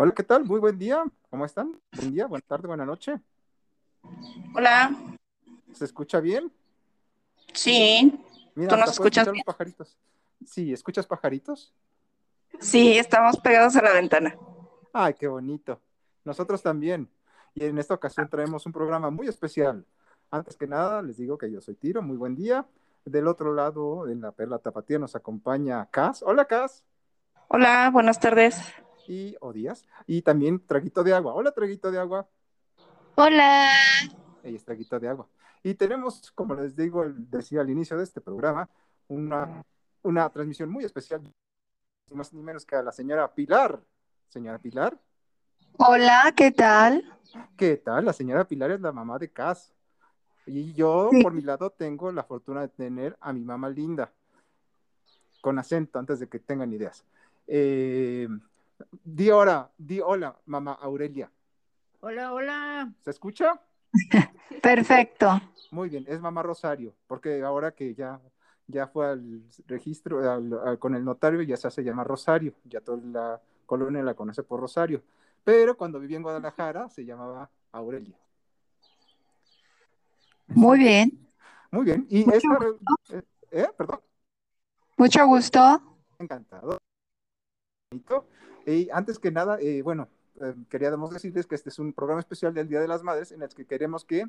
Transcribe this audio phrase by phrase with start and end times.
[0.00, 0.44] Hola, ¿qué tal?
[0.44, 1.02] Muy buen día.
[1.28, 1.76] ¿Cómo están?
[1.96, 3.20] Buen día, buena tarde, buena noche.
[4.54, 4.96] Hola.
[5.72, 6.52] ¿Se escucha bien?
[7.52, 8.24] Sí.
[8.54, 9.42] Mira, ¿Tú nos escuchas bien?
[9.44, 9.96] los pajaritos.
[10.46, 11.74] Sí, ¿escuchas pajaritos?
[12.60, 14.36] Sí, estamos pegados a la ventana.
[14.92, 15.80] Ay, qué bonito.
[16.24, 17.10] Nosotros también.
[17.54, 19.84] Y en esta ocasión traemos un programa muy especial.
[20.30, 22.02] Antes que nada, les digo que yo soy Tiro.
[22.02, 22.64] Muy buen día.
[23.04, 26.22] Del otro lado, en la Perla Tapatía, nos acompaña Cas.
[26.22, 26.84] Hola, Cas.
[27.48, 28.62] Hola, buenas tardes.
[29.08, 29.84] Y Odías.
[30.06, 31.32] Y también Traguito de Agua.
[31.34, 32.28] Hola, Traguito de Agua.
[33.14, 33.70] Hola.
[34.42, 35.26] Ella es Traguito de Agua.
[35.62, 38.68] Y tenemos, como les digo, decía al inicio de este programa,
[39.08, 39.64] una,
[40.02, 43.80] una transmisión muy especial, ni más ni menos que a la señora Pilar.
[44.28, 44.96] Señora Pilar,
[45.78, 47.02] Hola, ¿qué tal?
[47.56, 48.04] ¿qué tal?
[48.04, 49.72] La señora Pilar es la mamá de Cas.
[50.44, 51.22] Y yo, Sí.
[51.22, 54.12] por mi lado, tengo la fortuna de tener a mi mamá linda,
[55.40, 57.04] con acento, antes de que tengan ideas.
[57.46, 58.28] Eh,
[59.02, 61.30] di ahora, di hola, mamá Aurelia.
[62.00, 62.92] Hola, hola.
[63.02, 63.60] ¿Se escucha?
[64.62, 65.40] Perfecto.
[65.70, 68.20] Muy bien, es mamá Rosario, porque ahora que ya,
[68.66, 72.80] ya fue al registro al- al- con el notario, ya se hace llamar Rosario, ya
[72.80, 75.02] toda la colonia la conoce por Rosario,
[75.44, 78.16] pero cuando vivía en Guadalajara se llamaba Aurelia.
[80.46, 81.28] Muy bien.
[81.70, 82.58] Muy bien, y Mucho esta,
[83.18, 84.00] eh, eh, perdón,
[84.96, 85.60] Mucho gusto.
[86.18, 86.78] encantado.
[88.68, 90.08] Y antes que nada, eh, bueno,
[90.40, 93.42] eh, queríamos decirles que este es un programa especial del Día de las Madres en
[93.42, 94.26] el que queremos que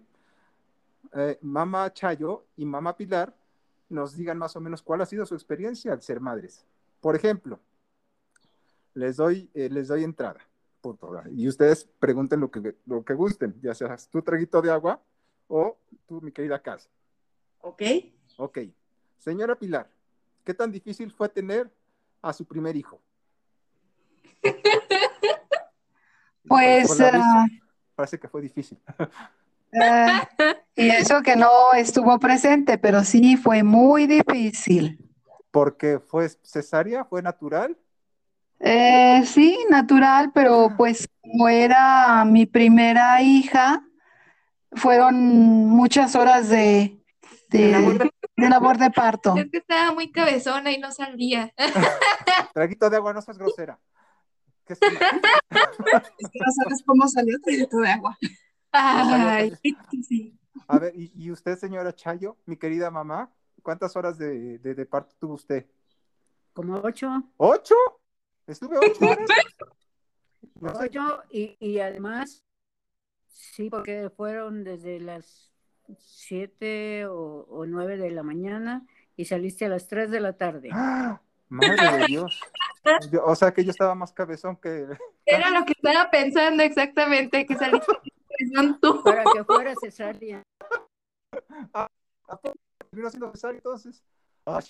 [1.14, 3.34] eh, mamá Chayo y mamá Pilar
[3.90, 6.66] nos digan más o menos cuál ha sido su experiencia al ser madres.
[7.02, 7.60] Por ejemplo,
[8.94, 10.40] les doy, eh, les doy entrada
[10.82, 15.02] programa, y ustedes pregunten lo que, lo que gusten, ya seas tu traguito de agua
[15.50, 16.90] o tú, mi querida Casa.
[17.60, 17.82] ¿Ok?
[18.38, 18.60] Ok.
[19.18, 19.90] Señora Pilar,
[20.46, 21.70] ¿qué tan difícil fue tener
[22.22, 23.02] a su primer hijo?
[26.48, 27.46] Pues, ah,
[27.96, 28.80] parece que fue difícil.
[29.72, 30.08] eh,
[30.76, 34.98] y eso que no estuvo presente, pero sí fue muy difícil.
[35.52, 37.78] Porque fue cesárea, fue natural.
[38.60, 43.84] Eh, sí, natural, pero pues como era mi primera hija,
[44.74, 47.00] fueron muchas horas de,
[47.50, 49.36] De labor de, de labor de parto.
[49.38, 51.54] Es que estaba muy cabezona y no salía.
[52.54, 53.80] Traguito de agua, no seas grosera.
[54.70, 54.74] ¿Qué
[56.20, 58.18] es que no sabes cómo salió traguito de agua.
[58.72, 59.52] Ay,
[60.04, 60.38] sí.
[60.68, 63.32] A ver, y, y usted, señora Chayo, mi querida mamá,
[63.64, 65.66] ¿cuántas horas de, de- de parto tuvo usted?
[66.54, 67.24] Como ocho.
[67.38, 67.76] ¿Ocho?
[68.46, 69.28] ¿Estuve ocho horas?
[70.62, 70.86] No sé.
[70.86, 72.44] Ocho y, y además,
[73.30, 75.52] sí, porque fueron desde las
[75.98, 78.86] siete o, o nueve de la mañana
[79.18, 80.70] y saliste a las tres de la tarde.
[80.72, 81.22] ¡Ah!
[81.50, 82.40] Madre de Dios.
[83.12, 84.88] Yo- o sea que yo estaba más cabezón que...
[85.26, 87.94] Era lo que estaba pensando exactamente, que saliste
[88.38, 89.04] presión tú.
[89.04, 90.42] Para que fuera cesárea.
[92.90, 94.04] terminó siendo cesárea entonces.
[94.46, 94.64] Ay,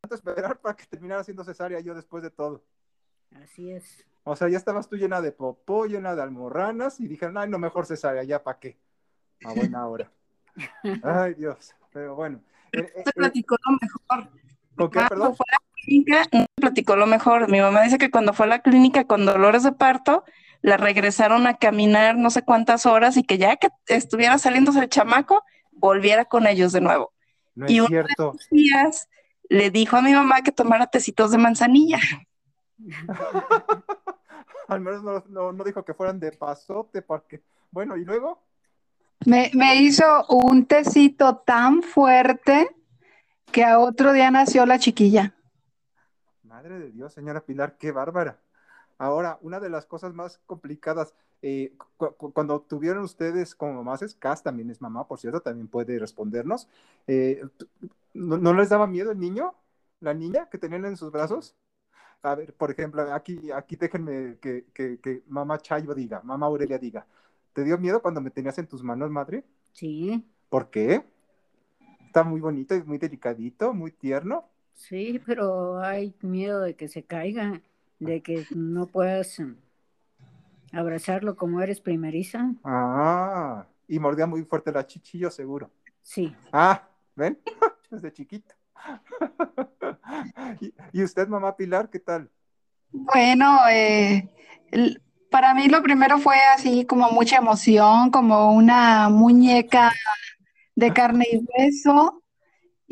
[0.00, 2.64] tanto esperar para que terminara siendo cesárea yo después de todo.
[3.42, 4.04] Así es.
[4.24, 7.58] O sea, ya estabas tú llena de popó, llena de almorranas y dijeron, ay, no,
[7.58, 8.78] mejor cesárea, ya para qué.
[9.44, 10.10] A buena hora.
[11.02, 11.74] Ay, Dios.
[11.92, 12.40] Pero bueno.
[12.72, 14.30] Eh, eh, Te eh, platicó lo mejor.
[14.76, 15.36] ¿Con qué, Cuando perdón?
[15.84, 17.50] Clínica, no me platicó lo mejor.
[17.50, 20.24] Mi mamá dice que cuando fue a la clínica con dolores de parto,
[20.62, 24.88] la regresaron a caminar no sé cuántas horas y que ya que estuviera saliéndose el
[24.88, 27.12] chamaco, volviera con ellos de nuevo.
[27.54, 28.32] No y es un- cierto.
[28.50, 29.08] Días
[29.48, 31.98] le dijo a mi mamá que tomara tecitos de manzanilla.
[34.68, 37.42] Al menos no, no, no dijo que fueran de pasote, porque...
[37.70, 38.42] Bueno, ¿y luego?
[39.26, 42.68] Me, me hizo un tecito tan fuerte
[43.50, 45.34] que a otro día nació la chiquilla.
[46.62, 48.38] Madre de Dios, señora Pilar, qué bárbara.
[48.98, 51.12] Ahora, una de las cosas más complicadas,
[51.42, 55.40] eh, cu- cu- cuando tuvieron ustedes como mamás, es Cas también es mamá, por cierto,
[55.40, 56.68] también puede respondernos.
[57.08, 57.66] eh, t-
[58.14, 59.54] ¿no, no les daba miedo el niño?
[60.00, 61.56] ¿La niña que tenían en sus brazos?
[62.22, 66.78] A ver, por ejemplo, aquí, aquí déjenme que, que, que mamá Chayo diga, mamá Aurelia
[66.78, 67.06] diga,
[67.52, 69.44] ¿te dio miedo cuando me tenías en tus manos, madre?
[69.72, 71.04] Sí, ¿Por qué?
[72.06, 74.51] Está muy bonito y muy delicadito, muy tierno.
[74.74, 77.60] Sí, pero hay miedo de que se caiga,
[77.98, 79.54] de que no puedas mm,
[80.72, 82.52] abrazarlo como eres primeriza.
[82.64, 85.70] Ah, y mordía muy fuerte la chichillo, seguro.
[86.02, 86.34] Sí.
[86.52, 87.38] Ah, ¿ven?
[87.90, 88.54] Desde chiquito.
[90.60, 92.30] ¿Y, y usted, mamá Pilar, qué tal?
[92.90, 94.28] Bueno, eh,
[95.30, 99.92] para mí lo primero fue así como mucha emoción, como una muñeca
[100.74, 102.21] de carne y hueso.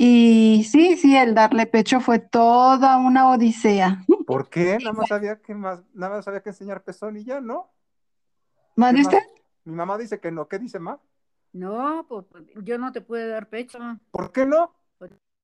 [0.03, 4.03] Y sí, sí, el darle pecho fue toda una odisea.
[4.25, 4.79] ¿Por qué?
[4.79, 7.71] Nada más había que más, nada más había que enseñar pezón y ya, ¿no?
[8.77, 9.15] ¿Mande ¿Qué más?
[9.15, 9.29] usted?
[9.67, 10.49] Mi mamá dice que no.
[10.49, 10.99] ¿Qué dice ma?
[11.53, 12.25] No, pues
[12.63, 13.79] yo no te pude dar pecho,
[14.11, 14.75] ¿Por qué no?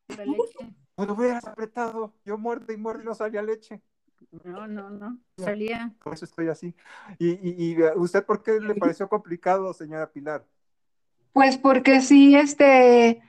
[0.08, 0.74] la leche.
[0.94, 2.14] Pues lo hubieras apretado.
[2.24, 3.82] Yo muerde y muerde y no salía leche.
[4.42, 5.94] No, no, no, salía.
[6.02, 6.74] Por eso estoy así.
[7.18, 10.46] ¿Y, y, y usted por qué le pareció complicado, señora Pilar?
[11.34, 13.20] Pues porque sí, este,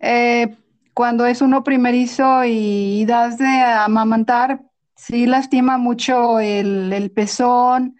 [0.00, 0.56] eh,
[0.94, 4.62] cuando es uno primerizo y, das de amamantar,
[4.96, 7.96] sí lastima mucho el, el pezón,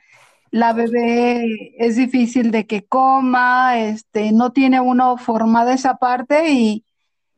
[0.52, 6.84] la bebé es difícil de que coma, este, no tiene uno formada esa parte y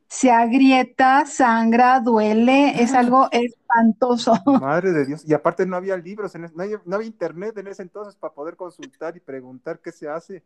[0.09, 4.33] se agrieta, sangra, duele, es algo espantoso.
[4.61, 5.23] Madre de Dios.
[5.25, 8.33] Y aparte no había libros, en no, había, no había internet en ese entonces para
[8.33, 10.43] poder consultar y preguntar qué se hace.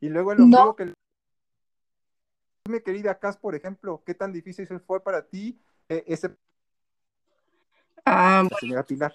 [0.00, 0.74] Y luego el No.
[0.76, 0.92] que...
[2.68, 6.36] Mi querida Cas, por ejemplo, ¿qué tan difícil fue para ti eh, ese...
[8.04, 9.14] Ah, señora Pilar.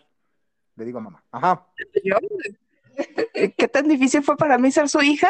[0.76, 1.24] Le digo a mamá.
[1.32, 1.66] Ajá.
[2.04, 2.18] yo,
[3.58, 5.30] ¿qué tan difícil fue para mí ser su hija?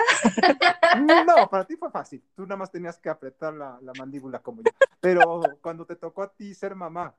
[1.25, 2.23] No, para ti fue fácil.
[2.35, 4.71] Tú nada más tenías que apretar la, la mandíbula como yo.
[5.01, 7.13] Pero cuando te tocó a ti ser mamá,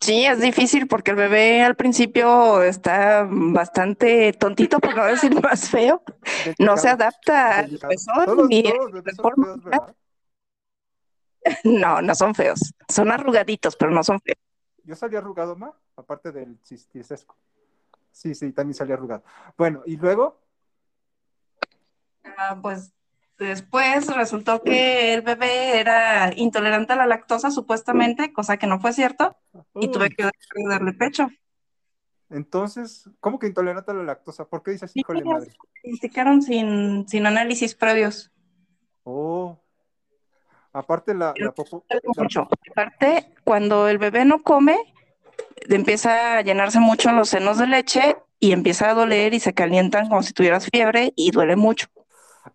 [0.00, 5.68] Sí, es difícil porque el bebé al principio está bastante tontito, por no decir más
[5.68, 6.02] feo.
[6.58, 8.64] No se adapta al pezón ni.
[11.64, 12.74] No, no son feos.
[12.88, 14.36] Son arrugaditos, pero no son feos.
[14.84, 17.36] Yo salí arrugado, ma, aparte del cistisesco.
[18.12, 19.22] Sí, sí, también salí arrugado.
[19.56, 20.40] Bueno, y luego,
[22.36, 22.92] Ah, pues
[23.38, 28.92] después resultó que el bebé era intolerante a la lactosa, supuestamente, cosa que no fue
[28.92, 29.36] cierto,
[29.80, 30.28] y tuve que
[30.68, 31.28] darle pecho.
[32.30, 34.44] entonces, ¿cómo que intolerante a la lactosa?
[34.46, 35.52] ¿Por qué dices, híjole, madre?
[35.82, 38.30] Diagnosticaron sin, sin análisis previos.
[39.04, 39.58] Oh,
[40.72, 42.48] aparte la, la popo- la- Mucho.
[42.70, 44.76] Aparte, cuando el bebé no come,
[45.68, 50.08] empieza a llenarse mucho los senos de leche y empieza a doler y se calientan
[50.08, 51.88] como si tuvieras fiebre y duele mucho.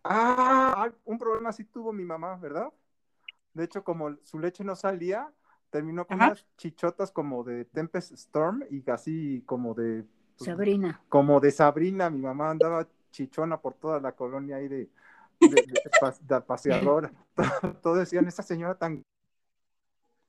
[0.04, 2.72] Ah, un problema así tuvo mi mamá, ¿verdad?
[3.54, 5.32] De hecho, como su leche no salía,
[5.70, 6.28] terminó con Ajá.
[6.28, 10.06] unas chichotas como de Tempest Storm y así como de
[10.38, 11.02] pues, Sabrina.
[11.10, 14.90] como de Sabrina, mi mamá andaba chichona por toda la colonia ahí de,
[15.40, 15.82] de, de
[16.22, 17.12] de paseadora.
[17.82, 19.04] Todos decían, esa señora tan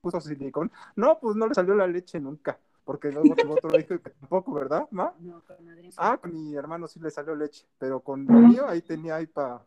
[0.01, 0.71] puso silicón.
[0.97, 4.87] No, pues no le salió la leche nunca, porque luego tuvo otro hijo tampoco, ¿verdad,
[4.91, 5.15] ma?
[5.21, 5.93] No, con Adrián.
[5.97, 9.27] Ah, con mi hermano sí le salió leche, pero con el mío ahí tenía ahí
[9.27, 9.65] para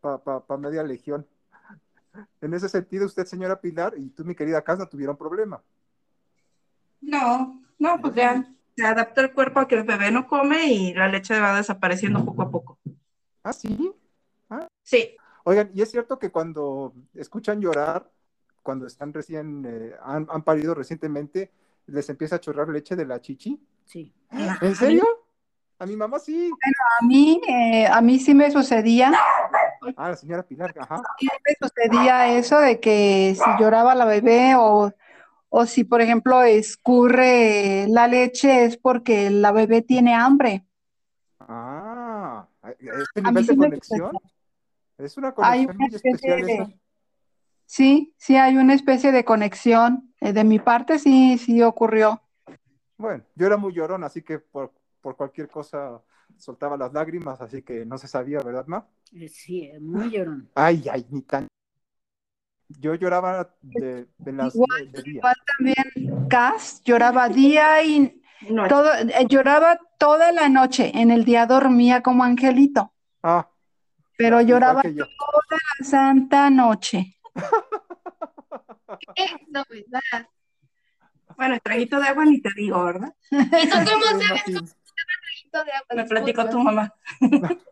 [0.00, 1.26] pa, pa, pa media legión.
[2.40, 5.62] En ese sentido, usted, señora Pilar, y tú, mi querida Cas, no tuvieron problema.
[7.00, 8.44] No, no, pues ya
[8.76, 12.24] se adapta el cuerpo a que el bebé no come y la leche va desapareciendo
[12.24, 12.78] poco a poco.
[13.42, 13.94] Ah, sí.
[14.82, 18.10] Sí, Oigan, y es cierto que cuando escuchan llorar,
[18.62, 21.50] cuando están recién, eh, han, han parido recientemente,
[21.88, 23.60] les empieza a chorrar leche de la chichi.
[23.84, 24.14] Sí.
[24.60, 25.04] ¿En serio?
[25.78, 26.50] A mi mamá sí.
[27.00, 29.12] A mí, eh, a mí sí me sucedía,
[29.96, 31.00] Ah, la señora Pilar, ajá.
[31.18, 34.92] sí me sucedía eso de que si lloraba la bebé o,
[35.48, 40.66] o si, por ejemplo, escurre la leche es porque la bebé tiene hambre.
[41.38, 42.46] Ah,
[42.78, 44.18] este nivel sí de conexión.
[44.98, 46.80] Es una Hay conexión una muy especial de-.
[47.66, 50.07] Sí, sí hay una especie de conexión.
[50.20, 52.20] Eh, de mi parte sí, sí ocurrió.
[52.96, 56.02] Bueno, yo era muy llorón, así que por, por cualquier cosa
[56.36, 58.86] soltaba las lágrimas, así que no se sabía, ¿verdad, Ma?
[59.12, 60.48] Eh, Sí, muy llorón.
[60.54, 61.46] Ay, ay, ni tan.
[62.80, 65.12] Yo lloraba de, de las Igual, de día.
[65.14, 70.92] Igual también Cas lloraba día y no, todo, eh, lloraba toda la noche.
[70.94, 73.48] En el día dormía como angelito, Ah,
[74.18, 75.06] pero lloraba yo.
[75.50, 77.16] la santa noche.
[79.14, 80.28] ¿Qué novedad?
[81.36, 83.14] bueno, el traguito de agua ni te digo, ¿verdad?
[83.30, 83.36] ¿Y
[83.68, 84.60] tú cómo sabes imagino.
[84.60, 84.66] un
[85.52, 85.86] de agua?
[85.94, 86.94] Me platicó tu mamá.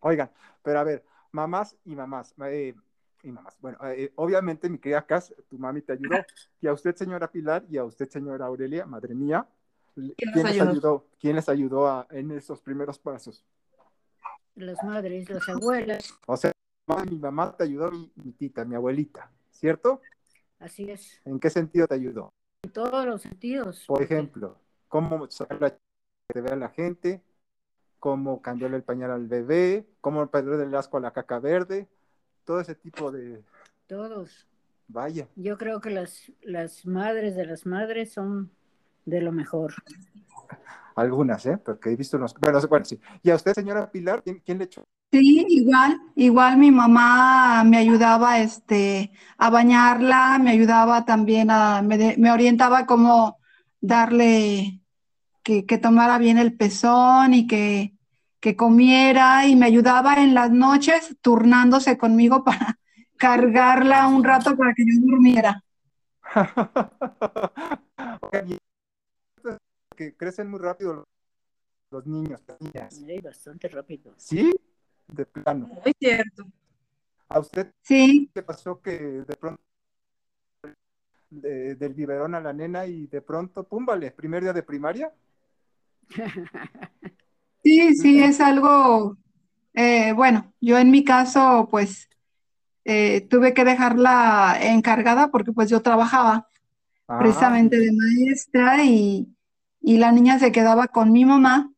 [0.00, 0.30] Oigan,
[0.62, 2.34] pero a ver, mamás y mamás.
[2.44, 2.74] eh,
[3.22, 3.56] y mamás.
[3.60, 6.24] Bueno, eh, obviamente, mi querida Cas, tu mami te ayudó.
[6.60, 9.48] Y a usted, señora Pilar, y a usted, señora Aurelia, madre mía,
[9.94, 10.70] ¿Quién ¿quién nos les ayudó?
[10.70, 11.06] ayudó?
[11.18, 13.44] ¿Quién les ayudó a- en esos primeros pasos?
[14.54, 16.52] Las madres, las abuelas, O sea,
[17.10, 20.00] mi mamá te ayudó, mi, mi tita, mi abuelita, ¿cierto?
[20.58, 21.20] Así es.
[21.24, 22.32] ¿En qué sentido te ayudó?
[22.64, 23.84] En todos los sentidos.
[23.86, 24.58] Por ejemplo,
[24.88, 25.78] cómo sacar la ch-
[26.28, 27.22] que te vea la gente,
[27.98, 31.88] cómo cambiarle el pañal al bebé, cómo perderle el asco a la caca verde,
[32.44, 33.42] todo ese tipo de,
[33.86, 34.46] Todos.
[34.88, 38.50] vaya, Yo creo que las, las madres de las madres son
[39.04, 39.74] de lo mejor.
[40.96, 41.58] Algunas, ¿eh?
[41.58, 42.34] Porque he visto unos.
[42.40, 42.98] Bueno, bueno, sí.
[43.22, 44.84] ¿Y a usted, señora Pilar, quién, quién le echó?
[45.12, 51.96] Sí, igual, igual mi mamá me ayudaba este, a bañarla, me ayudaba también a, me,
[51.96, 53.38] de- me orientaba cómo
[53.80, 54.80] darle,
[55.42, 57.94] que, que tomara bien el pezón y que,
[58.40, 62.78] que comiera y me ayudaba en las noches turnándose conmigo para
[63.16, 65.62] cargarla un rato para que yo durmiera.
[69.96, 71.04] Que crecen muy rápido los,
[71.90, 72.94] los niños, las niñas.
[72.94, 74.14] Sí, bastante rápido.
[74.16, 74.52] ¿Sí?
[75.08, 75.66] De plano.
[75.68, 76.44] Muy cierto.
[77.28, 79.60] ¿A usted Sí, le pasó que de pronto
[81.30, 85.12] de- del biberón a la nena y de pronto, pum, vale, primer día de primaria?
[87.64, 89.16] sí, sí, es algo,
[89.74, 92.08] eh, bueno, yo en mi caso, pues,
[92.84, 96.48] eh, tuve que dejarla encargada porque pues yo trabajaba.
[97.08, 99.28] Ah, precisamente de maestra y,
[99.86, 101.70] y la niña se quedaba con mi mamá.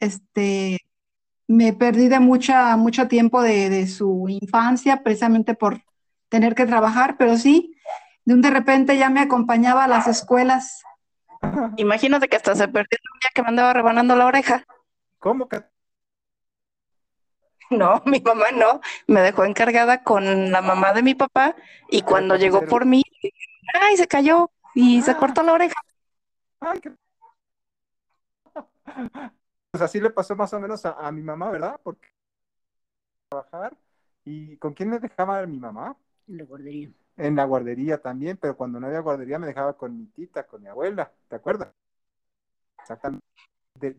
[0.00, 0.78] Este,
[1.48, 5.80] me perdí de mucha, mucho tiempo de, de su infancia precisamente por
[6.28, 7.74] tener que trabajar, pero sí,
[8.26, 10.82] de un de repente ya me acompañaba a las escuelas.
[11.78, 14.66] Imagínate que hasta se perdió un día que me andaba rebanando la oreja.
[15.18, 15.62] ¿Cómo que?
[17.70, 18.82] No, mi mamá no.
[19.06, 21.56] Me dejó encargada con la mamá de mi papá
[21.88, 23.02] y cuando llegó por mí,
[23.80, 25.16] ay, se cayó y se Ah.
[25.16, 25.80] cortó la oreja.
[26.60, 26.92] Ay, qué-
[29.70, 31.80] Pues así le pasó más o menos a, a mi mamá, ¿verdad?
[31.82, 32.08] Porque
[33.28, 33.76] trabajar.
[34.24, 35.96] ¿Y con quién me dejaba a mi mamá?
[36.28, 36.90] En la guardería.
[37.16, 40.62] En la guardería también, pero cuando no había guardería me dejaba con mi tita, con
[40.62, 41.68] mi abuela, ¿te acuerdas?
[42.78, 43.24] Exactamente.
[43.80, 43.96] De-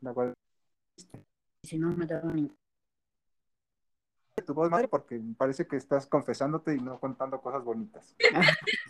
[0.00, 0.36] la guardería
[1.62, 2.50] Y si no me daban
[4.46, 8.14] tu voz, madre, porque parece que estás confesándote y no contando cosas bonitas.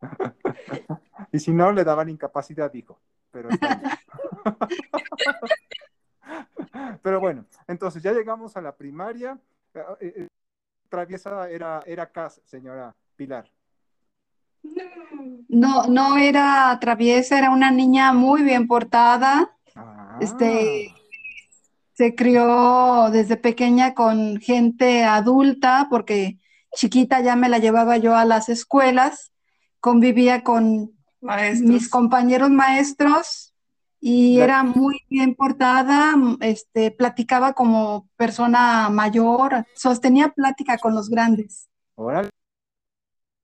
[1.32, 2.98] y si no, le daban incapacidad, dijo.
[3.36, 3.50] Pero,
[7.02, 9.38] pero bueno, entonces ya llegamos a la primaria.
[9.74, 10.28] Eh, eh,
[10.88, 13.50] traviesa era, era Cas, señora Pilar.
[15.48, 19.54] No, no era traviesa, era una niña muy bien portada.
[19.74, 20.94] Ah, Este,
[21.92, 26.38] se crió desde pequeña con gente adulta, porque
[26.74, 29.30] chiquita ya me la llevaba yo a las escuelas,
[29.80, 31.70] convivía con Maestros.
[31.70, 33.52] mis compañeros maestros
[34.00, 41.08] y era muy bien portada, m- este, platicaba como persona mayor, sostenía plática con los
[41.08, 41.68] grandes.
[41.96, 42.30] órale.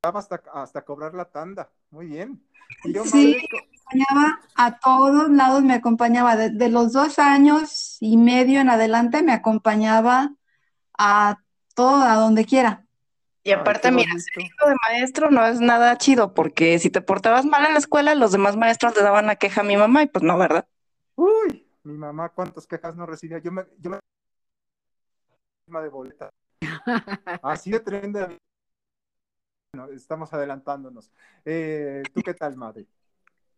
[0.05, 1.71] Hasta, hasta cobrar la tanda.
[1.91, 2.43] Muy bien.
[2.85, 3.37] Y yo, Sí.
[3.37, 8.61] madre, co- acompañaba a todos lados, me acompañaba de, de los dos años y medio
[8.61, 10.31] en adelante, me acompañaba
[10.99, 11.39] a
[11.75, 12.85] todo, a donde quiera.
[13.45, 17.45] Y aparte, mira, ser hijo de maestro no es nada chido, porque si te portabas
[17.45, 20.07] mal en la escuela, los demás maestros le daban la queja a mi mamá y
[20.07, 20.67] pues no, ¿verdad?
[21.17, 23.39] Uy, mi mamá, cuántas quejas no recibía.
[23.39, 23.91] Yo me, yo
[25.67, 26.31] me de boleta.
[27.43, 28.39] Así de tren de
[29.75, 31.11] bueno, estamos adelantándonos.
[31.47, 32.87] Eh, ¿Tú qué tal, madre?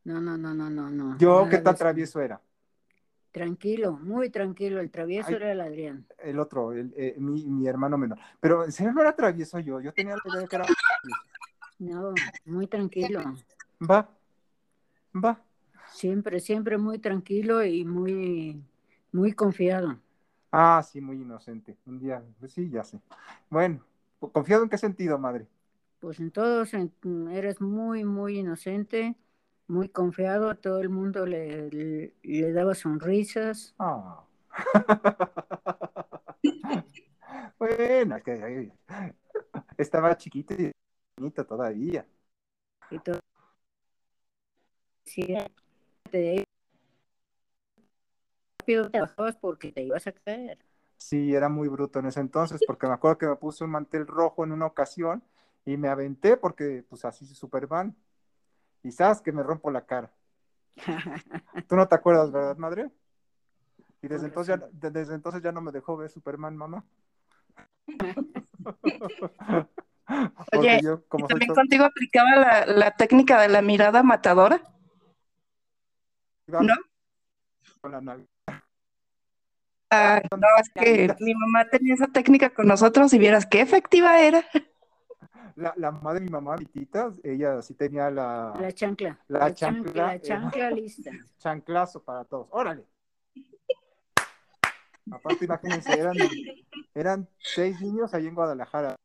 [0.04, 1.18] No, no, no, no, no, no.
[1.18, 1.74] Yo, nada ¿qué eso.
[1.74, 2.40] travieso era?
[3.34, 4.80] Tranquilo, muy tranquilo.
[4.80, 5.34] El travieso Ay.
[5.34, 6.06] era el Adrián.
[6.18, 8.16] El otro, el, eh, mi, mi hermano menor.
[8.38, 9.80] Pero serio no era travieso yo.
[9.80, 10.66] Yo tenía la idea de que era.
[11.80, 12.14] No,
[12.44, 13.20] muy tranquilo.
[13.82, 14.08] Va,
[15.12, 15.36] va.
[15.92, 18.62] Siempre, siempre muy tranquilo y muy,
[19.10, 19.98] muy confiado.
[20.52, 21.76] Ah, sí, muy inocente.
[21.86, 23.00] Un día, pues sí, ya sé.
[23.50, 23.80] Bueno,
[24.32, 25.48] ¿confiado en qué sentido, madre?
[25.98, 26.92] Pues en todos en-
[27.32, 29.16] eres muy, muy inocente,
[29.68, 30.54] muy confiado.
[30.56, 33.74] Todo el mundo le, le, le daba sonrisas.
[33.78, 34.24] Ah.
[37.58, 38.72] bueno, que
[39.78, 40.72] estaba chiquito y
[41.16, 42.06] bonito todavía.
[42.90, 43.20] Y todo.
[45.04, 45.26] Sí,
[46.10, 46.44] te
[48.64, 50.58] rápido te bajabas porque te ibas a caer.
[50.96, 54.06] Sí, era muy bruto en ese entonces, porque me acuerdo que me puse un mantel
[54.06, 55.22] rojo en una ocasión
[55.66, 57.94] y me aventé porque, pues así es Superman.
[58.84, 60.12] Y sabes que me rompo la cara.
[61.66, 62.90] Tú no te acuerdas, ¿verdad, madre?
[64.02, 64.78] Y desde entonces, ya, razón.
[64.80, 66.84] de- desde entonces ya no me dejó ver Superman, mamá.
[70.52, 74.02] Oye, yo, ¿Y como soy también todo- contigo aplicaba la, la técnica de la mirada
[74.02, 74.60] matadora?
[76.46, 76.74] ¿no?
[77.80, 78.26] con la nave.
[79.90, 84.20] Ah, no, es que mi mamá tenía esa técnica con nosotros y vieras qué efectiva
[84.20, 84.44] era.
[85.56, 89.18] La, la mamá de mi mamá, mi tita, ella sí tenía la, La chancla.
[89.28, 89.84] La chancla.
[89.84, 90.20] chancla, La eh.
[90.20, 91.10] chancla lista.
[91.38, 92.48] chanclazo para todos.
[92.50, 92.84] ¡Órale!
[95.10, 96.16] Aparte, imagínense, eran,
[96.94, 98.96] eran seis niños ahí en Guadalajara.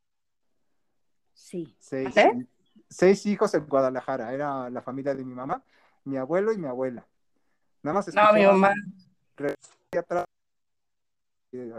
[1.34, 1.75] Sí.
[1.79, 2.48] Seis, ¿Eh?
[2.89, 4.34] seis hijos en Guadalajara.
[4.34, 5.62] Era la familia de mi mamá,
[6.06, 7.06] mi abuelo y mi abuela.
[7.84, 8.74] Nada más No, mi mamá.
[9.98, 10.25] atrás,
[11.51, 11.74] eh,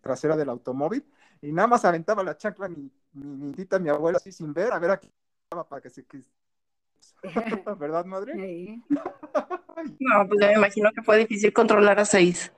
[0.00, 1.04] trasera del automóvil
[1.40, 4.72] y nada más aventaba la chancla mi, mi, mi tita, mi abuela, así sin ver,
[4.72, 5.10] a ver aquí
[5.68, 6.04] para que se
[7.78, 8.34] ¿Verdad, madre?
[8.34, 8.82] Sí.
[10.00, 12.52] No, pues ya me imagino que fue difícil controlar a seis.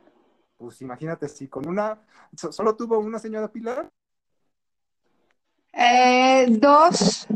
[0.57, 1.99] Pues imagínate, si con una,
[2.37, 3.89] so- solo tuvo una señora Pilar.
[5.73, 7.27] Eh, dos,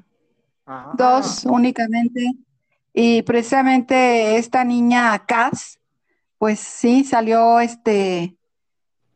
[0.67, 2.33] Ah, dos únicamente.
[2.93, 5.79] Y precisamente esta niña Cass,
[6.39, 8.37] pues sí, salió este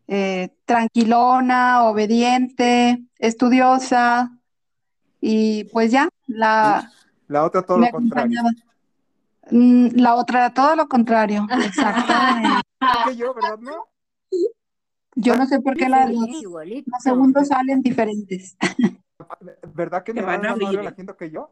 [0.08, 4.36] eh, tranquilona, obediente, estudiosa,
[5.20, 6.90] y pues ya, la,
[7.28, 8.40] La otra todo me lo contrario.
[9.50, 12.12] Mm, La otra, todo lo contrario, exacto.
[13.06, 13.86] Que yo, ¿verdad, no?
[15.14, 18.56] Yo no sé por qué la- los, los segundos salen diferentes.
[19.74, 20.68] ¿Verdad que mi Te van a abrir.
[20.78, 21.50] relajando que yo?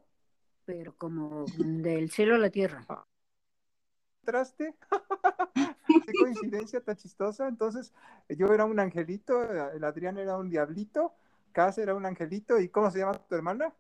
[0.65, 2.87] Pero como del cielo a la tierra.
[4.27, 4.75] ¿Entraste?
[6.05, 7.47] Qué coincidencia tan chistosa.
[7.47, 7.93] Entonces,
[8.29, 9.41] yo era un angelito,
[9.71, 11.15] el Adrián era un diablito,
[11.53, 13.73] Cas era un angelito, ¿y cómo se llama tu hermana?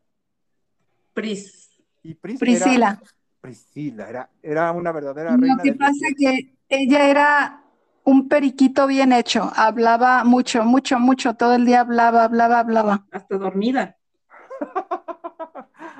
[1.14, 1.68] Pris.
[2.04, 2.90] Y Pris Priscila.
[2.90, 3.02] Era,
[3.40, 6.52] Priscila, era, era una verdadera Lo reina que del pasa desierto.
[6.68, 7.62] que ella era
[8.04, 13.04] un periquito bien hecho, hablaba mucho, mucho, mucho, todo el día hablaba, hablaba, hablaba.
[13.10, 13.96] Hasta dormida.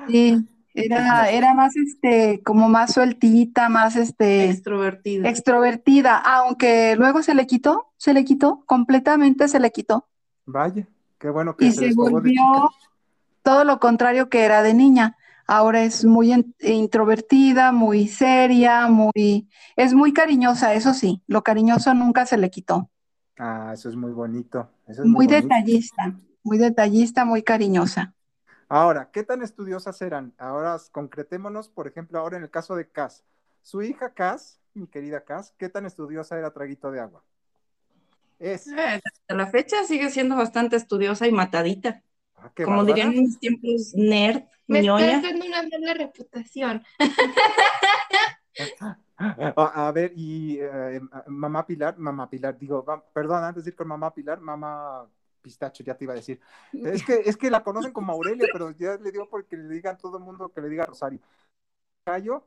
[0.07, 0.47] Sí,
[0.85, 5.29] era, era más este, como más sueltita, más este, Extrovertida.
[5.29, 10.07] extrovertida, aunque luego se le quitó, se le quitó, completamente se le quitó.
[10.47, 10.87] Vaya,
[11.19, 12.41] qué bueno que Y se se desfogó de volvió
[13.43, 15.17] todo lo contrario que era de niña.
[15.47, 21.93] Ahora es muy in- introvertida, muy seria, muy, es muy cariñosa, eso sí, lo cariñoso
[21.93, 22.89] nunca se le quitó.
[23.39, 24.69] Ah, eso es muy bonito.
[24.87, 25.57] Eso es muy Muy bonito.
[25.65, 28.13] detallista, muy detallista, muy cariñosa.
[28.69, 30.33] Ahora, ¿qué tan estudiosas eran?
[30.37, 33.23] Ahora concretémonos, por ejemplo, ahora en el caso de Cass.
[33.61, 37.23] Su hija Cass, mi querida Cass, ¿qué tan estudiosa era Traguito de Agua?
[38.39, 38.67] Es.
[38.67, 42.03] Eh, hasta la fecha sigue siendo bastante estudiosa y matadita.
[42.35, 45.15] Ah, qué Como dirían en mis tiempos, nerd, Me ñoña.
[45.15, 46.83] estás dando una mala reputación.
[49.19, 53.87] A, a ver, y eh, mamá Pilar, mamá Pilar, digo, perdón, antes de ir con
[53.87, 55.07] mamá Pilar, mamá
[55.47, 56.41] Pistacho, ya te iba a decir.
[56.73, 59.97] Es que, es que la conocen como Aurelia, pero ya le digo porque le digan
[59.97, 61.21] todo el mundo que le diga Rosario.
[62.03, 62.43] Cayo,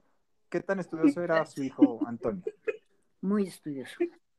[0.50, 2.42] ¿qué tan estudioso era su hijo Antonio?
[3.22, 3.96] Muy estudioso.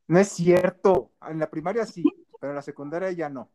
[0.08, 2.04] No es cierto, en la primaria sí,
[2.40, 3.50] pero en la secundaria ya no.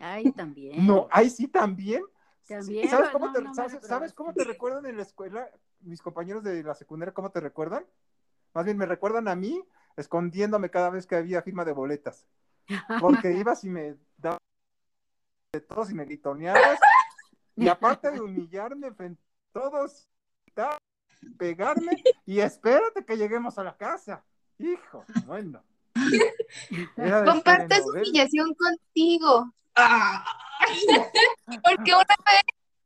[0.00, 0.84] Ay, también.
[0.84, 2.02] No, ahí sí también.
[2.48, 5.50] También, ¿Sabes no, cómo, te, no sabes cómo te recuerdan en la escuela?
[5.80, 7.86] Mis compañeros de la secundaria, ¿cómo te recuerdan?
[8.54, 9.62] Más bien me recuerdan a mí
[9.96, 12.26] escondiéndome cada vez que había firma de boletas.
[13.00, 14.40] Porque ibas y me dabas
[15.52, 16.78] de todos y me gritoneabas.
[17.56, 20.08] Y aparte de humillarme frente a todos,
[21.38, 24.24] pegarme y espérate que lleguemos a la casa.
[24.58, 25.62] Hijo, bueno.
[26.96, 28.02] Esa telenovela.
[28.02, 29.52] humillación contigo.
[29.74, 30.24] Ah,
[31.64, 32.42] Porque una vez,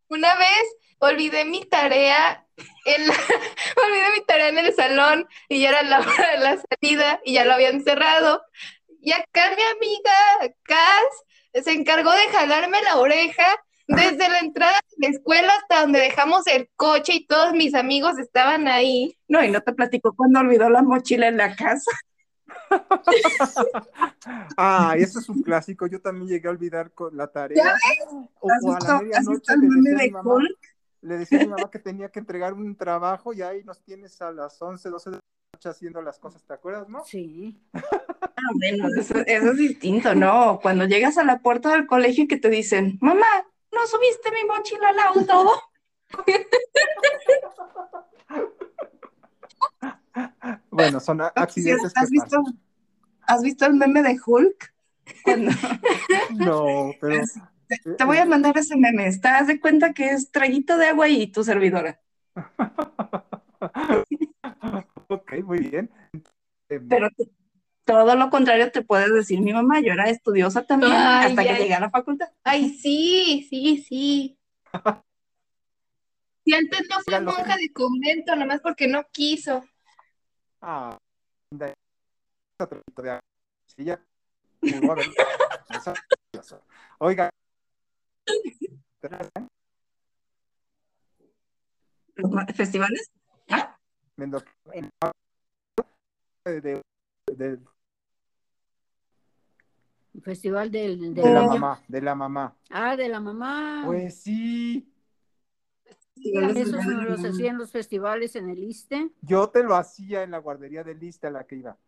[0.09, 2.47] una vez olvidé mi tarea
[2.85, 3.15] en la-
[3.87, 7.35] olvidé mi tarea en el salón y ya era la hora de la salida y
[7.35, 8.43] ya lo habían cerrado.
[9.01, 13.45] Y acá mi amiga Cass se encargó de jalarme la oreja
[13.87, 18.19] desde la entrada de la escuela hasta donde dejamos el coche y todos mis amigos
[18.19, 19.17] estaban ahí.
[19.29, 21.91] no, y no te platicó cuando olvidó la mochila en la casa.
[24.57, 25.87] Ah, eso es un clásico.
[25.87, 27.75] Yo también llegué a olvidar con la tarea.
[28.41, 30.35] O, ¿Has o a la medianoche le decía, a mi de mamá,
[31.01, 34.21] le decía a mi mamá que tenía que entregar un trabajo y ahí nos tienes
[34.21, 35.23] a las 11, 12 de la
[35.65, 37.05] haciendo las cosas, ¿te acuerdas, no?
[37.05, 37.61] Sí.
[38.43, 40.61] Ah, bueno, eso, eso es distinto, ¿no?
[40.63, 43.27] Cuando llegas a la puerta del colegio y que te dicen, mamá,
[43.71, 45.63] ¿no subiste mi mochila al auto?
[50.71, 52.61] Bueno, son accidentes ¿Has que visto, pasan.
[53.27, 54.75] ¿Has visto el meme de Hulk?
[55.25, 55.51] Cuando-
[56.37, 57.25] No, pero
[57.99, 59.07] te voy a mandar ese meme.
[59.07, 62.01] Estás de cuenta que es traguito de agua y tu servidora.
[65.43, 65.91] Muy bien.
[66.69, 67.09] Eh, Pero
[67.85, 69.81] todo lo contrario te puedes decir mi mamá.
[69.81, 71.63] Yo era estudiosa también Ay, hasta que ay.
[71.63, 72.29] llegué a la facultad.
[72.45, 74.39] Ay, sí, sí, sí.
[76.43, 79.63] Y antes no lo- monja de convento, nomás porque no quiso.
[80.61, 80.97] Ah,
[81.51, 81.75] de.
[83.67, 84.03] Sí, ya
[86.99, 87.31] Oiga.
[92.17, 93.11] ¿Los ma- festivales?
[93.49, 93.77] Ah,
[94.17, 94.47] Mendoza-
[96.51, 96.83] de, de-
[97.37, 97.59] de-
[100.23, 101.53] Festival del, del de la niño.
[101.53, 102.57] mamá, de la mamá.
[102.69, 103.83] Ah, de la mamá.
[103.87, 104.93] Pues sí.
[106.17, 109.11] del de no la los hacían los festivales en el ISTE.
[109.23, 111.79] Yo te lo hacía en la guardería de lista a la que iba.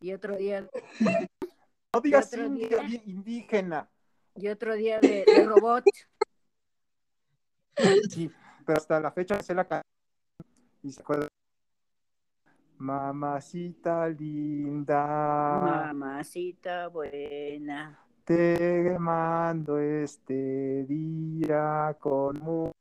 [0.00, 0.68] Y otro día,
[1.94, 3.02] No digas otro indio, día.
[3.06, 3.88] indígena.
[4.36, 5.84] y otro día de, de robot.
[8.10, 8.30] Sí,
[8.64, 9.84] pero hasta la fecha sé la canción
[10.82, 11.28] y se acuerda.
[12.78, 17.98] Mamacita linda, Mamacita buena.
[18.24, 22.72] te mando este día con mucho.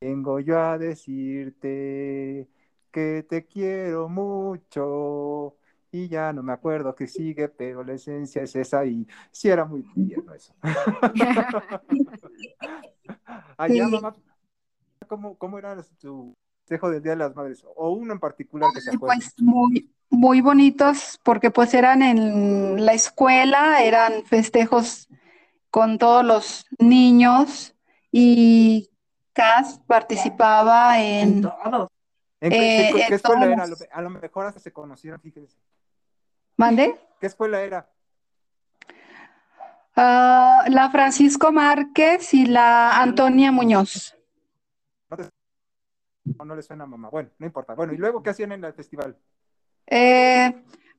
[0.00, 2.48] Vengo yo a decirte
[2.92, 5.56] que te quiero mucho.
[5.90, 9.64] Y ya no me acuerdo qué sigue, pero la esencia es esa y sí era
[9.64, 10.54] muy tierno eso.
[13.56, 13.90] Allá, Sí.
[13.92, 14.14] mamá,
[15.08, 17.64] ¿cómo, cómo era tu festejo del Día de las Madres?
[17.76, 19.16] O uno en particular que se acuerde.
[19.18, 25.08] Pues muy, muy bonitos porque pues eran en la escuela, eran festejos
[25.70, 27.74] con todos los niños
[28.12, 28.90] y
[29.32, 31.90] Cas participaba En en, todo.
[32.40, 33.62] ¿En qué, eh, qué en escuela todos era?
[33.62, 35.56] A lo, los- a lo mejor hasta se conocieron, fíjense.
[36.56, 36.94] ¿mande?
[37.20, 37.90] ¿Qué escuela era?
[39.96, 44.16] Ah, la Francisco Márquez y la Antonia Muñoz.
[46.38, 47.10] No, no le suena a mamá.
[47.10, 47.74] Bueno, no importa.
[47.74, 49.16] Bueno, ¿y luego qué hacían en el festival?
[49.86, 50.54] Eh,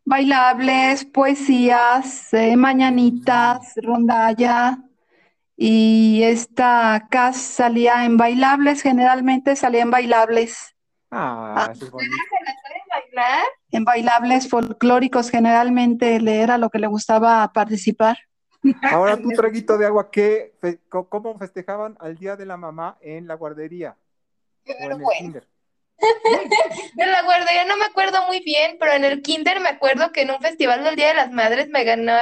[0.05, 4.77] bailables, poesías, eh, mañanitas, rondalla.
[5.57, 10.75] Y esta Cas salía en bailables, generalmente salía en bailables.
[11.11, 11.71] Ah, Ah.
[11.71, 12.13] eso es bonito.
[13.11, 13.43] bailar?
[13.71, 18.17] En bailables folclóricos, generalmente le era lo que le gustaba participar.
[18.83, 23.27] Ahora tu traguito de agua, ¿qué, fe- ¿cómo festejaban al Día de la Mamá en
[23.27, 23.95] la guardería
[24.63, 25.47] Qué o en el kinder?
[26.95, 30.21] De la guardería no me acuerdo muy bien, pero en el kinder me acuerdo que
[30.21, 32.13] en un festival del Día de las Madres me ganó,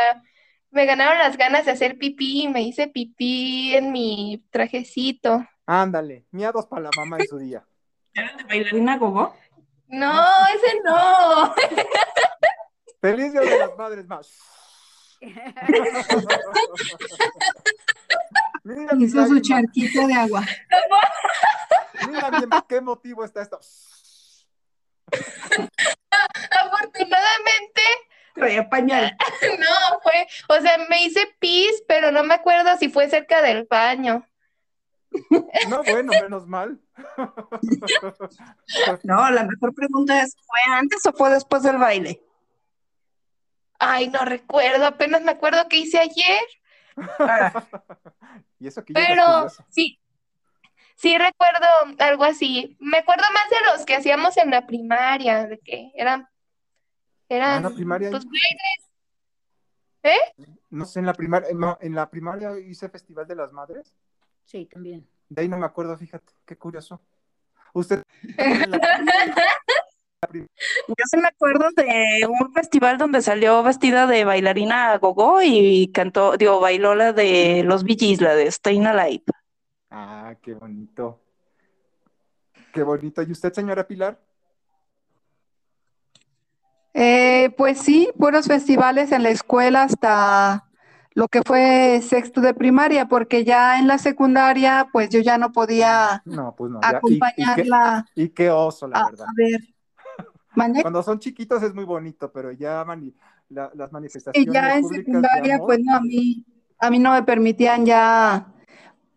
[0.70, 5.44] me ganaron las ganas de hacer pipí y me hice pipí en mi trajecito.
[5.66, 7.66] Ándale, miados para la mamá en su día.
[8.14, 9.36] ¿Eran de bailarina gogo?
[9.88, 10.22] No,
[10.56, 11.56] ese no.
[13.02, 14.30] ¡Feliz Día de las Madres más!
[18.64, 20.42] Mira, Hizo su charquito de agua.
[22.08, 23.60] Mira bien, qué motivo está esto.
[26.50, 27.82] Afortunadamente,
[28.34, 29.16] Traía pañal.
[29.60, 33.68] no fue, o sea, me hice pis, pero no me acuerdo si fue cerca del
[33.70, 34.26] baño.
[35.70, 36.80] No, bueno, menos mal.
[39.04, 42.22] No, la mejor pregunta es, ¿fue antes o fue después del baile?
[43.86, 46.42] Ay, no recuerdo, apenas me acuerdo que hice ayer,
[47.20, 47.52] Ah,
[48.60, 50.00] Y eso que pero sí,
[50.96, 51.66] sí recuerdo
[52.00, 52.78] algo así.
[52.80, 56.30] Me acuerdo más de los que hacíamos en la primaria, de que eran, Ah,
[57.30, 58.10] eran, en la primaria.
[58.12, 58.26] pues,
[60.70, 63.94] No sé, en la primaria, no, en la primaria hice Festival de las Madres.
[64.46, 65.08] Sí, también.
[65.30, 67.02] De ahí no me acuerdo, fíjate, qué curioso.
[67.74, 68.04] Usted
[68.38, 69.08] en la- la prim-
[70.32, 76.38] Yo sí me acuerdo de un festival donde salió vestida de bailarina gogo y cantó,
[76.38, 79.24] digo, bailó la de los Gees, la de Stayin' Alive.
[79.90, 81.22] Ah, qué bonito.
[82.74, 83.22] Qué bonito.
[83.22, 84.20] ¿Y usted, señora Pilar?
[86.94, 90.70] Eh, pues sí, puros festivales en la escuela hasta
[91.16, 95.52] lo que fue sexto de primaria, porque ya en la secundaria, pues yo ya no
[95.52, 96.82] podía No, pues no.
[96.82, 96.90] ya.
[96.90, 99.26] Y- y, qué, acompañarla y qué oso, la a, verdad.
[99.26, 99.73] a ver.
[100.82, 103.14] Cuando son chiquitos es muy bonito, pero ya mani-
[103.50, 106.44] la- las Y manifestaciones ya en secundaria, amor, pues no, a mí,
[106.80, 108.48] a mí no me permitían ya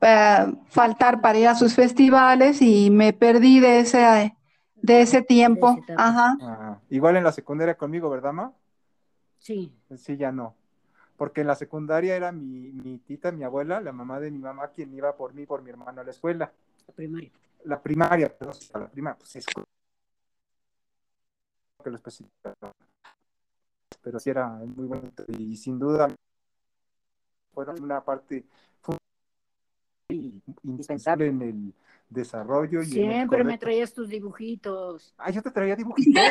[0.01, 4.35] eh, faltar para ir a sus festivales y me perdí de ese,
[4.77, 5.79] de ese tiempo.
[5.97, 6.37] Ajá.
[6.41, 8.53] ah, igual en la secundaria conmigo, ¿verdad, ma?
[9.39, 9.73] Sí.
[9.97, 10.55] Sí, ya no.
[11.17, 14.69] Porque en la secundaria era mi, mi tita, mi abuela, la mamá de mi mamá,
[14.69, 16.53] quien iba por mí y por mi hermano a la escuela.
[16.87, 17.31] La primaria.
[17.65, 19.47] La primaria, perdón, la primaria, pues es
[21.87, 22.53] que lo especifica.
[24.03, 26.09] Pero sí era muy bonito y sin duda
[27.55, 28.45] fueron una parte
[30.63, 31.75] indispensable en el
[32.11, 35.15] desarrollo y Siempre me traías tus dibujitos.
[35.17, 36.25] Ah, yo te traía dibujitos.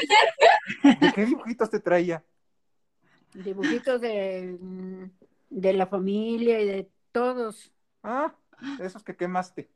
[0.83, 2.21] ¿De qué dibujitos te traía?
[3.33, 5.09] Dibujitos de,
[5.49, 7.71] de la familia y de todos.
[8.03, 8.35] Ah,
[8.79, 9.69] esos que quemaste.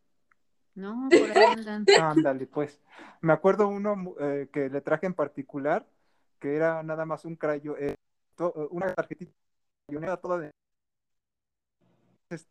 [0.80, 1.86] No, por ahí andan.
[2.02, 2.80] Ándale, pues.
[3.20, 5.86] Me acuerdo uno eh, que le traje en particular,
[6.40, 7.96] que era nada más un crayo, eh,
[8.40, 9.34] eh, una tarjetita
[10.22, 10.52] toda de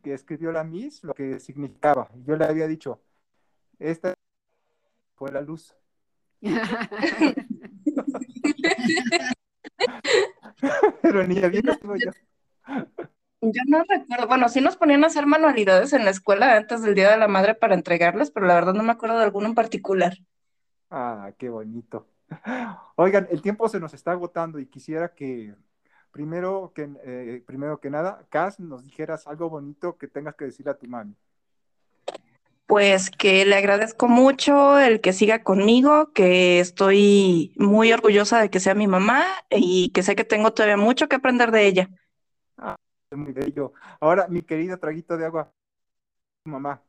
[0.03, 2.11] que escribió la Miss lo que significaba.
[2.27, 3.01] Yo le había dicho,
[3.79, 4.13] esta
[5.15, 5.75] fue la luz.
[11.03, 12.11] Pero bien estuvo yo.
[13.53, 16.95] Yo no recuerdo, bueno, sí nos ponían a hacer manualidades en la escuela antes del
[16.95, 19.55] Día de la Madre para entregarles, pero la verdad no me acuerdo de alguno en
[19.55, 20.19] particular.
[20.91, 22.07] Ah, qué bonito.
[22.97, 25.55] Oigan, el tiempo se nos está agotando y quisiera que
[26.11, 30.73] primero que, eh, primero que nada, Cas, nos dijeras algo bonito que tengas que decirle
[30.73, 31.15] a tu mami.
[32.67, 38.61] Pues que le agradezco mucho el que siga conmigo, que estoy muy orgullosa de que
[38.61, 41.91] sea mi mamá y que sé que tengo todavía mucho que aprender de ella.
[43.11, 43.73] Es muy bello.
[44.01, 45.51] Ahora, mi querido traguito de agua,
[46.45, 46.83] mamá.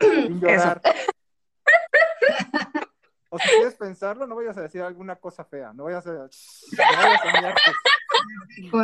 [0.00, 0.82] Sin llorar.
[3.30, 6.28] O si quieres pensarlo, no vayas a decir alguna cosa fea, no vayas a, no
[8.72, 8.82] vayas a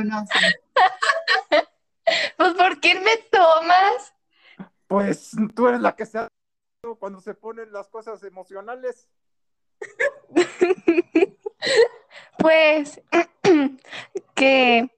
[2.36, 4.14] pues ¿por qué me tomas?
[4.86, 6.28] Pues tú eres la que se ha
[6.98, 9.08] cuando se ponen las cosas emocionales.
[12.38, 13.00] Pues
[14.34, 14.90] que,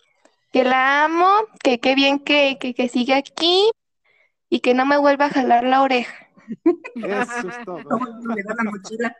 [0.53, 1.29] que la amo,
[1.62, 3.70] que qué bien que, que, que siga aquí
[4.48, 6.29] y que no me vuelva a jalar la oreja.
[6.94, 7.79] Eso es todo.
[8.35, 9.16] Le da la mochila.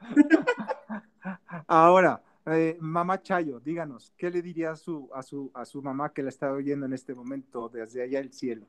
[1.66, 6.12] Ahora, eh, mamá Chayo, díganos, ¿qué le diría a su, a su, a su mamá
[6.12, 8.66] que la está oyendo en este momento desde allá el cielo?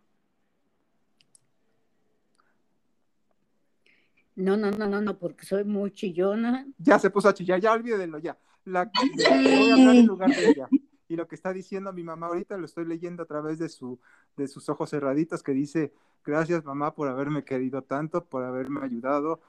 [4.36, 6.66] No, no, no, no, no, porque soy muy chillona.
[6.78, 8.38] Ya se puso a chillar, ya olvídelo ya.
[8.66, 10.68] La, voy a hablar en lugar de ella.
[11.08, 14.00] Y lo que está diciendo mi mamá ahorita lo estoy leyendo a través de, su,
[14.36, 19.40] de sus ojos cerraditos que dice, gracias mamá por haberme querido tanto, por haberme ayudado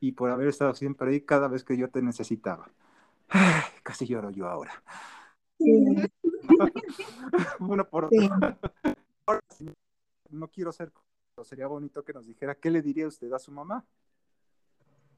[0.00, 2.70] y por haber estado siempre ahí cada vez que yo te necesitaba.
[3.28, 4.82] Ay, casi lloro yo ahora.
[7.60, 8.18] Uno por otro.
[8.18, 8.28] Sí.
[9.56, 9.66] Sí,
[10.28, 10.92] no quiero ser,
[11.44, 13.82] sería bonito que nos dijera qué le diría usted a su mamá.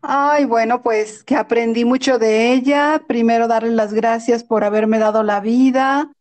[0.08, 3.02] Ay, bueno, pues que aprendí mucho de ella.
[3.08, 6.12] Primero darle las gracias por haberme dado la vida,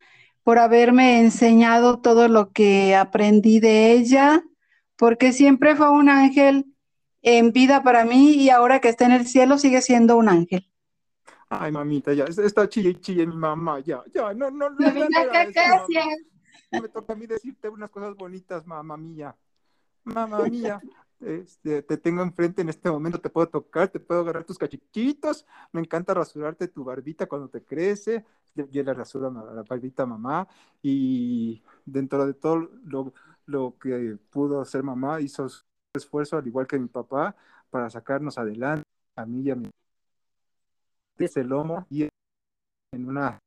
[0.44, 4.44] por haberme enseñado todo lo que aprendí de ella,
[4.96, 6.66] porque siempre fue un ángel
[7.22, 10.68] en vida para mí y ahora que está en el cielo sigue siendo un ángel.
[11.48, 15.26] Ay, mamita, ya, está chille chille mi mamá, ya, ya, no, no, no, Mamita, no,
[15.26, 16.06] no, no, gracias.
[16.72, 19.36] me toca a mí decirte unas cosas bonitas, mamá mía.
[20.06, 20.82] Mamá mía,
[21.26, 25.46] este, te tengo enfrente en este momento, te puedo tocar, te puedo agarrar tus cachichitos,
[25.72, 30.06] me encanta rasurarte tu barbita cuando te crece, yo, le rasuro a la barbita a
[30.06, 30.48] mamá
[30.82, 33.14] y dentro de todo lo,
[33.46, 37.36] lo que pudo hacer mamá, hizo su esfuerzo, al igual que mi papá,
[37.70, 38.86] para sacarnos adelante,
[39.16, 39.70] a mí y a mi
[41.18, 42.04] ese lomo y
[42.92, 43.40] en una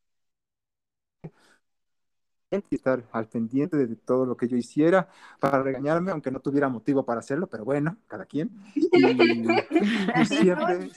[2.51, 5.09] y estar al pendiente de todo lo que yo hiciera
[5.39, 8.51] para regañarme, aunque no tuviera motivo para hacerlo, pero bueno, cada quien.
[8.91, 10.91] Y, y siempre,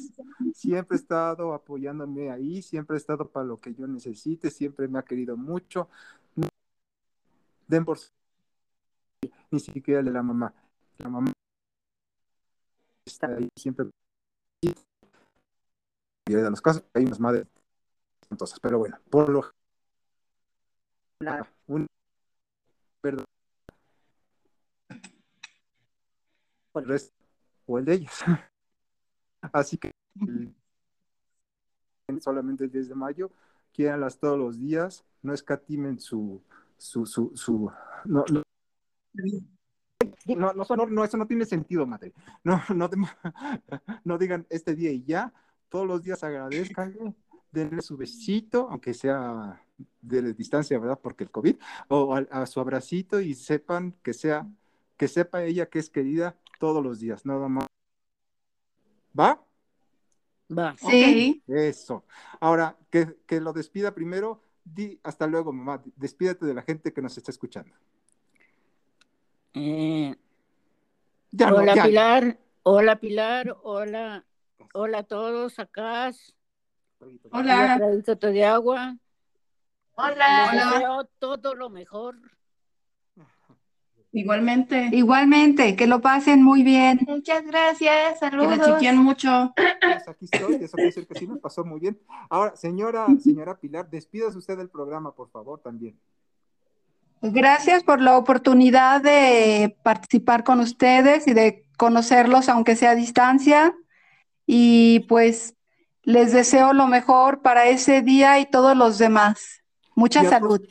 [0.54, 5.00] siempre he estado apoyándome ahí, siempre he estado para lo que yo necesite, siempre me
[5.00, 5.90] ha querido mucho.
[7.68, 7.98] Den por
[9.52, 10.54] ni siquiera de la mamá.
[10.98, 11.32] La mamá
[13.06, 13.88] está ahí siempre.
[14.62, 14.74] Y
[16.34, 17.46] de los casos hay unas madres
[18.30, 19.52] entonces, pero bueno, por lo
[21.68, 21.88] un
[23.02, 23.26] perdón
[26.76, 27.14] el resto
[27.66, 28.12] o el de ellos.
[29.54, 29.92] Así que
[32.20, 33.32] solamente el 10 de mayo,
[33.72, 36.42] quieranlas todos los días, no escatimen su,
[36.78, 37.72] su, su, su
[38.06, 38.44] no, no,
[40.54, 42.14] no, no, no, eso no tiene sentido, madre.
[42.44, 42.90] No, no,
[44.04, 45.34] no digan este día y ya,
[45.70, 47.16] todos los días agradezcanle,
[47.52, 49.62] denle su besito, aunque sea
[50.02, 51.00] de distancia, ¿verdad?
[51.02, 51.56] Porque el COVID,
[51.90, 54.48] o a, a, su abracito y sepan que sea,
[54.98, 57.68] que sepa ella que es querida todos los días, nada más.
[59.18, 59.44] ¿Va?
[60.58, 60.76] Va.
[60.78, 61.42] Sí.
[61.48, 62.06] Eso.
[62.40, 65.82] Ahora, que, que lo despida primero, di hasta luego, mamá.
[65.96, 67.74] Despídete de la gente que nos está escuchando.
[69.54, 70.16] Eh,
[71.32, 71.84] Ya no, hola ya.
[71.84, 74.26] Pilar, hola Pilar, hola,
[74.74, 76.12] hola a todos acá.
[77.32, 77.74] Hola.
[77.74, 78.98] Un traguito de agua.
[79.98, 80.50] Les Hola.
[80.52, 82.16] deseo todo lo mejor.
[84.14, 84.90] Igualmente.
[84.92, 87.00] Igualmente, que lo pasen muy bien.
[87.08, 88.20] Muchas gracias.
[88.20, 88.96] Que la Saludos.
[88.96, 89.54] mucho.
[89.56, 91.98] Pues aquí estoy, eso quiere decir que sí nos pasó muy bien.
[92.30, 95.98] Ahora, señora, señora Pilar, despídase usted del programa, por favor, también.
[97.22, 103.74] Gracias por la oportunidad de participar con ustedes y de conocerlos, aunque sea a distancia.
[104.46, 105.56] Y pues
[106.04, 109.61] les deseo lo mejor para ese día y todos los demás.
[110.02, 110.62] Mucha salud.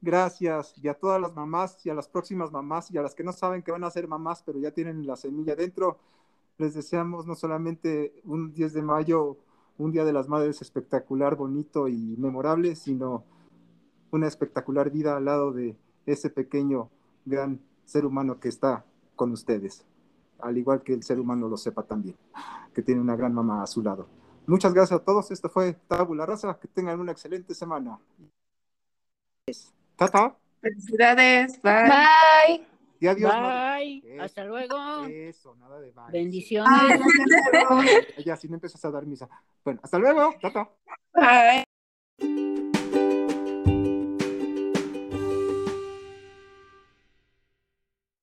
[0.00, 0.74] Gracias.
[0.82, 3.32] Y a todas las mamás y a las próximas mamás y a las que no
[3.32, 5.98] saben que van a ser mamás, pero ya tienen la semilla dentro,
[6.58, 9.38] les deseamos no solamente un 10 de mayo
[9.78, 13.24] un Día de las Madres espectacular, bonito y memorable, sino
[14.10, 16.90] una espectacular vida al lado de ese pequeño,
[17.24, 18.84] gran ser humano que está
[19.16, 19.84] con ustedes,
[20.40, 22.16] al igual que el ser humano lo sepa también,
[22.74, 24.06] que tiene una gran mamá a su lado.
[24.46, 27.98] Muchas gracias a todos, esto fue Tabula Raza, que tengan una excelente semana.
[29.96, 30.36] Tata.
[30.60, 31.88] Felicidades, bye.
[31.88, 32.66] Bye.
[33.00, 33.32] Y adiós.
[33.32, 34.02] Bye.
[34.06, 34.22] Eso.
[34.22, 35.04] Hasta luego.
[35.06, 36.12] Eso, nada de bye.
[36.12, 37.00] Bendiciones.
[37.68, 37.88] Ay.
[38.24, 39.28] Ya, si no empiezas a dar misa.
[39.64, 40.70] Bueno, hasta luego, Tata.
[41.12, 42.72] Bye.